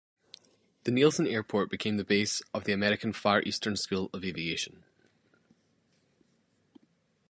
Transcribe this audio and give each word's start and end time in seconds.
The 0.83 0.91
Nielson 0.91 1.27
Airport 1.29 1.69
became 1.69 1.97
the 1.97 2.03
base 2.03 2.41
of 2.55 2.63
the 2.63 2.73
American 2.73 3.13
Far 3.13 3.43
Eastern 3.43 3.75
School 3.77 4.09
of 4.13 4.25
Aviation. 4.25 4.83